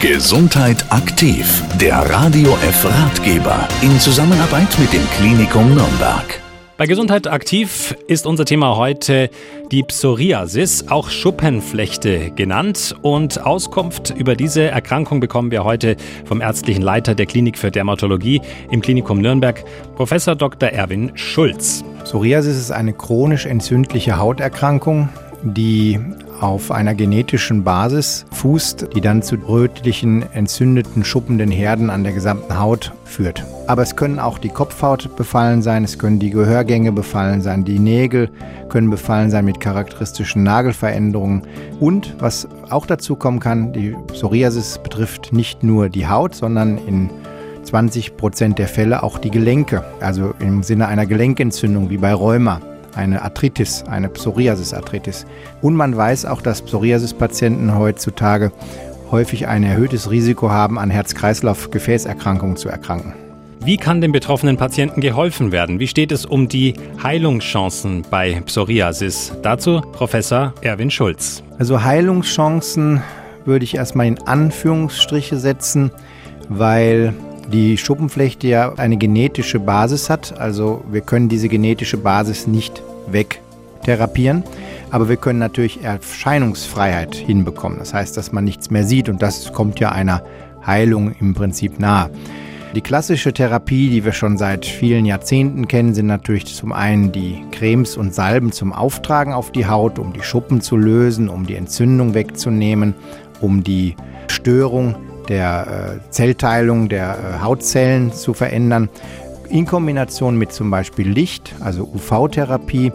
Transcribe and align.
Gesundheit 0.00 0.92
aktiv, 0.92 1.64
der 1.80 1.96
Radio 2.08 2.52
F 2.62 2.84
Ratgeber 2.84 3.66
in 3.82 3.98
Zusammenarbeit 3.98 4.78
mit 4.78 4.92
dem 4.92 5.04
Klinikum 5.10 5.74
Nürnberg. 5.74 6.40
Bei 6.76 6.86
Gesundheit 6.86 7.26
aktiv 7.26 7.96
ist 8.06 8.24
unser 8.24 8.44
Thema 8.44 8.76
heute 8.76 9.28
die 9.72 9.82
Psoriasis, 9.82 10.86
auch 10.86 11.10
Schuppenflechte 11.10 12.30
genannt. 12.30 12.94
Und 13.02 13.44
Auskunft 13.44 14.14
über 14.16 14.36
diese 14.36 14.68
Erkrankung 14.68 15.18
bekommen 15.18 15.50
wir 15.50 15.64
heute 15.64 15.96
vom 16.24 16.40
ärztlichen 16.40 16.82
Leiter 16.82 17.16
der 17.16 17.26
Klinik 17.26 17.58
für 17.58 17.72
Dermatologie 17.72 18.40
im 18.70 18.80
Klinikum 18.80 19.18
Nürnberg, 19.18 19.64
Professor 19.96 20.36
Dr. 20.36 20.68
Erwin 20.68 21.10
Schulz. 21.16 21.82
Psoriasis 22.04 22.56
ist 22.56 22.70
eine 22.70 22.92
chronisch 22.92 23.46
entzündliche 23.46 24.16
Hauterkrankung, 24.16 25.08
die 25.42 25.98
auf 26.40 26.70
einer 26.70 26.94
genetischen 26.94 27.64
Basis 27.64 28.24
fußt, 28.32 28.88
die 28.94 29.00
dann 29.00 29.22
zu 29.22 29.36
rötlichen, 29.36 30.24
entzündeten, 30.32 31.04
schuppenden 31.04 31.50
Herden 31.50 31.90
an 31.90 32.04
der 32.04 32.12
gesamten 32.12 32.58
Haut 32.58 32.92
führt. 33.04 33.44
Aber 33.66 33.82
es 33.82 33.96
können 33.96 34.18
auch 34.18 34.38
die 34.38 34.48
Kopfhaut 34.48 35.16
befallen 35.16 35.62
sein, 35.62 35.84
es 35.84 35.98
können 35.98 36.18
die 36.18 36.30
Gehörgänge 36.30 36.92
befallen 36.92 37.42
sein, 37.42 37.64
die 37.64 37.78
Nägel 37.78 38.30
können 38.68 38.90
befallen 38.90 39.30
sein 39.30 39.44
mit 39.44 39.60
charakteristischen 39.60 40.42
Nagelveränderungen. 40.42 41.42
Und 41.80 42.14
was 42.18 42.48
auch 42.70 42.86
dazu 42.86 43.16
kommen 43.16 43.40
kann, 43.40 43.72
die 43.72 43.96
Psoriasis 44.08 44.78
betrifft 44.78 45.32
nicht 45.32 45.62
nur 45.62 45.88
die 45.88 46.06
Haut, 46.06 46.34
sondern 46.34 46.78
in 46.78 47.10
20 47.64 48.16
Prozent 48.16 48.58
der 48.58 48.68
Fälle 48.68 49.02
auch 49.02 49.18
die 49.18 49.30
Gelenke, 49.30 49.84
also 50.00 50.32
im 50.38 50.62
Sinne 50.62 50.88
einer 50.88 51.06
Gelenkentzündung 51.06 51.90
wie 51.90 51.98
bei 51.98 52.14
Rheuma 52.14 52.60
eine 52.98 53.22
Arthritis, 53.22 53.84
eine 53.84 54.08
Psoriasis-Arthritis. 54.08 55.24
Und 55.62 55.74
man 55.74 55.96
weiß 55.96 56.26
auch, 56.26 56.42
dass 56.42 56.60
Psoriasis-Patienten 56.62 57.78
heutzutage 57.78 58.52
häufig 59.10 59.46
ein 59.46 59.62
erhöhtes 59.62 60.10
Risiko 60.10 60.50
haben, 60.50 60.78
an 60.78 60.90
Herz-Kreislauf-Gefäßerkrankungen 60.90 62.56
zu 62.56 62.68
erkranken. 62.68 63.14
Wie 63.60 63.76
kann 63.76 64.00
den 64.00 64.12
betroffenen 64.12 64.56
Patienten 64.56 65.00
geholfen 65.00 65.52
werden? 65.52 65.80
Wie 65.80 65.88
steht 65.88 66.12
es 66.12 66.26
um 66.26 66.48
die 66.48 66.74
Heilungschancen 67.02 68.04
bei 68.10 68.40
Psoriasis? 68.44 69.32
Dazu 69.42 69.80
Professor 69.80 70.52
Erwin 70.60 70.90
Schulz. 70.90 71.42
Also 71.58 71.82
Heilungschancen 71.82 73.02
würde 73.44 73.64
ich 73.64 73.74
erstmal 73.74 74.06
in 74.06 74.18
Anführungsstriche 74.26 75.38
setzen, 75.38 75.90
weil 76.48 77.14
die 77.52 77.78
Schuppenflechte 77.78 78.46
ja 78.46 78.74
eine 78.76 78.96
genetische 78.96 79.58
Basis 79.58 80.10
hat. 80.10 80.38
Also 80.38 80.84
wir 80.90 81.00
können 81.00 81.28
diese 81.28 81.48
genetische 81.48 81.96
Basis 81.96 82.46
nicht 82.46 82.82
wegtherapieren. 83.10 84.44
Aber 84.90 85.08
wir 85.08 85.16
können 85.16 85.38
natürlich 85.38 85.82
Erscheinungsfreiheit 85.82 87.14
hinbekommen. 87.14 87.78
Das 87.78 87.92
heißt, 87.92 88.16
dass 88.16 88.32
man 88.32 88.44
nichts 88.44 88.70
mehr 88.70 88.84
sieht 88.84 89.08
und 89.08 89.22
das 89.22 89.52
kommt 89.52 89.80
ja 89.80 89.90
einer 89.92 90.22
Heilung 90.66 91.14
im 91.20 91.34
Prinzip 91.34 91.78
nahe. 91.78 92.10
Die 92.74 92.82
klassische 92.82 93.32
Therapie, 93.32 93.88
die 93.88 94.04
wir 94.04 94.12
schon 94.12 94.36
seit 94.36 94.66
vielen 94.66 95.06
Jahrzehnten 95.06 95.68
kennen, 95.68 95.94
sind 95.94 96.06
natürlich 96.06 96.54
zum 96.54 96.72
einen 96.72 97.12
die 97.12 97.42
Cremes 97.50 97.96
und 97.96 98.14
Salben 98.14 98.52
zum 98.52 98.74
Auftragen 98.74 99.32
auf 99.32 99.52
die 99.52 99.66
Haut, 99.66 99.98
um 99.98 100.12
die 100.12 100.22
Schuppen 100.22 100.60
zu 100.60 100.76
lösen, 100.76 101.30
um 101.30 101.46
die 101.46 101.54
Entzündung 101.54 102.12
wegzunehmen, 102.12 102.94
um 103.40 103.64
die 103.64 103.96
Störung 104.28 104.96
der 105.28 105.98
äh, 105.98 106.10
Zellteilung 106.10 106.88
der 106.88 107.16
äh, 107.16 107.42
Hautzellen 107.42 108.12
zu 108.12 108.34
verändern, 108.34 108.88
in 109.48 109.66
Kombination 109.66 110.36
mit 110.36 110.52
zum 110.52 110.70
Beispiel 110.70 111.08
Licht, 111.08 111.54
also 111.60 111.84
UV-Therapie 111.84 112.92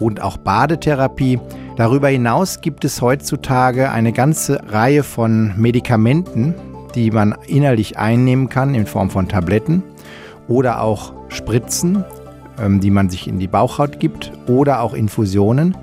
und 0.00 0.20
auch 0.20 0.36
Badetherapie. 0.36 1.38
Darüber 1.76 2.08
hinaus 2.08 2.60
gibt 2.60 2.84
es 2.84 3.00
heutzutage 3.00 3.90
eine 3.90 4.12
ganze 4.12 4.60
Reihe 4.68 5.02
von 5.02 5.54
Medikamenten, 5.56 6.54
die 6.94 7.10
man 7.10 7.34
innerlich 7.46 7.98
einnehmen 7.98 8.48
kann 8.48 8.74
in 8.74 8.86
Form 8.86 9.10
von 9.10 9.28
Tabletten 9.28 9.82
oder 10.48 10.82
auch 10.82 11.12
Spritzen, 11.28 12.04
ähm, 12.60 12.80
die 12.80 12.90
man 12.90 13.08
sich 13.08 13.28
in 13.28 13.38
die 13.38 13.46
Bauchhaut 13.46 14.00
gibt 14.00 14.32
oder 14.46 14.80
auch 14.80 14.92
Infusionen, 14.92 15.76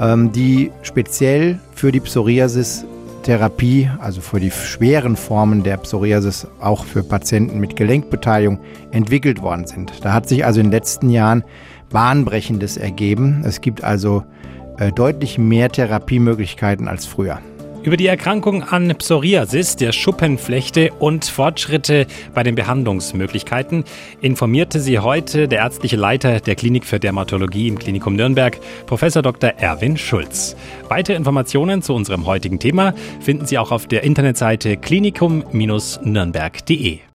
ähm, 0.00 0.32
die 0.32 0.70
speziell 0.82 1.58
für 1.74 1.92
die 1.92 2.00
Psoriasis 2.00 2.86
Therapie, 3.22 3.90
also 4.00 4.20
für 4.20 4.40
die 4.40 4.50
schweren 4.50 5.16
Formen 5.16 5.62
der 5.62 5.76
Psoriasis, 5.76 6.46
auch 6.60 6.84
für 6.84 7.02
Patienten 7.02 7.60
mit 7.60 7.76
Gelenkbeteiligung 7.76 8.60
entwickelt 8.90 9.42
worden 9.42 9.66
sind. 9.66 10.04
Da 10.04 10.12
hat 10.12 10.28
sich 10.28 10.44
also 10.44 10.60
in 10.60 10.66
den 10.66 10.72
letzten 10.72 11.10
Jahren 11.10 11.44
Bahnbrechendes 11.90 12.76
ergeben. 12.76 13.42
Es 13.44 13.60
gibt 13.60 13.84
also 13.84 14.24
äh, 14.78 14.92
deutlich 14.92 15.38
mehr 15.38 15.70
Therapiemöglichkeiten 15.70 16.88
als 16.88 17.06
früher. 17.06 17.40
Über 17.82 17.96
die 17.96 18.06
Erkrankung 18.06 18.64
an 18.64 18.94
Psoriasis, 18.98 19.76
der 19.76 19.92
Schuppenflechte 19.92 20.92
und 20.98 21.24
Fortschritte 21.24 22.06
bei 22.34 22.42
den 22.42 22.54
Behandlungsmöglichkeiten 22.54 23.84
informierte 24.20 24.80
sie 24.80 24.98
heute 24.98 25.48
der 25.48 25.60
ärztliche 25.60 25.96
Leiter 25.96 26.40
der 26.40 26.56
Klinik 26.56 26.84
für 26.84 27.00
Dermatologie 27.00 27.68
im 27.68 27.78
Klinikum 27.78 28.16
Nürnberg, 28.16 28.58
Professor 28.86 29.22
Dr. 29.22 29.54
Erwin 29.58 29.96
Schulz. 29.96 30.56
Weitere 30.88 31.16
Informationen 31.16 31.80
zu 31.80 31.94
unserem 31.94 32.26
heutigen 32.26 32.58
Thema 32.58 32.92
finden 33.20 33.46
Sie 33.46 33.56
auch 33.58 33.70
auf 33.70 33.86
der 33.86 34.02
Internetseite 34.02 34.76
klinikum-nürnberg.de. 34.76 37.08